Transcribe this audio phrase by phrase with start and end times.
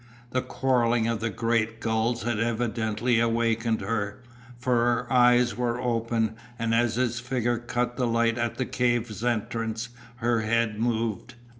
[0.31, 4.23] The quarrelling of the great gulls had evidently awakened her,
[4.57, 9.23] for her eyes were open, and as his figure cut the light at the cave
[9.23, 11.35] entrance her head moved.